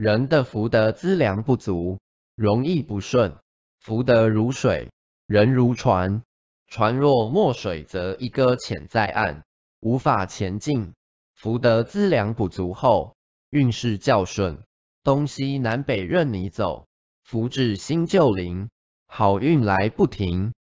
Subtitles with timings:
[0.00, 1.98] 人的福德资粮不足
[2.34, 3.36] 容易不顺
[3.80, 4.90] 福德如水
[5.26, 6.22] 人如船。
[6.68, 9.44] 船若没水则一搁浅在岸
[9.80, 10.94] 无法前进
[11.34, 13.14] 福德资粮补足后
[13.50, 14.62] 运势较顺
[15.04, 16.86] 东西南北任你走
[17.22, 18.70] 福至心就灵
[19.06, 20.54] 好运来不停。